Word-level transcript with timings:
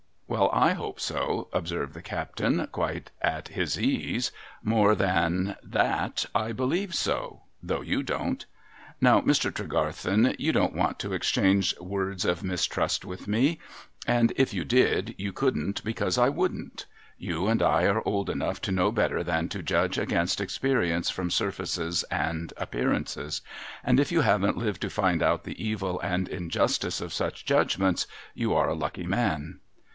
'Wa'al, 0.31 0.75
/ 0.75 0.75
hope 0.77 0.99
so,' 0.99 1.47
observed 1.53 1.93
the 1.93 2.01
captain, 2.01 2.65
quite 2.71 3.11
at 3.21 3.49
his 3.49 3.77
ease;' 3.79 4.31
more 4.73 4.95
than 4.95 5.57
tliat, 5.63 6.25
I 6.33 6.53
believe 6.53 6.95
so,— 6.95 7.41
though 7.61 7.81
you 7.81 8.01
don't. 8.01 8.45
Now, 9.01 9.19
Mr. 9.21 9.51
Tregarthen, 9.53 10.35
vou 10.39 10.51
don't 10.53 10.73
want 10.73 10.97
to 10.99 11.13
exchange 11.13 11.77
words 11.79 12.23
of 12.23 12.43
mistrust 12.43 13.03
with 13.05 13.27
me; 13.27 13.59
and 14.07 14.31
if 14.37 14.53
you 14.53 14.63
did, 14.63 15.13
you 15.17 15.33
couldn't, 15.33 15.83
because 15.83 16.17
I 16.17 16.29
wouldn't. 16.29 16.85
You 17.17 17.47
and 17.47 17.61
I 17.61 17.83
are 17.85 18.01
old 18.07 18.29
enough 18.29 18.59
to 18.61 18.71
know 18.71 18.89
better 18.91 19.23
than 19.23 19.49
to 19.49 19.61
judge 19.61 19.97
against 19.99 20.41
experience 20.41 21.09
from 21.11 21.29
surfaces 21.29 22.03
and 22.09 22.53
appearances; 22.57 23.41
and 23.83 23.99
if 23.99 24.11
you 24.11 24.21
haven't 24.21 24.57
lived 24.57 24.81
to 24.81 24.89
find 24.89 25.21
out 25.21 25.43
the 25.43 25.61
evil 25.63 25.99
and 25.99 26.27
injustice 26.27 27.01
of 27.01 27.13
such 27.13 27.45
judgments, 27.45 28.07
you 28.33 28.55
are 28.55 28.69
a 28.69 28.73
lucky 28.73 29.05
man.' 29.05 29.59